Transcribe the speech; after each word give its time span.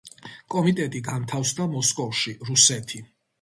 კომიტეტი 0.53 1.01
განთავსდა 1.09 1.67
მოსკოვში, 1.75 2.35
რუსეთი. 2.51 3.05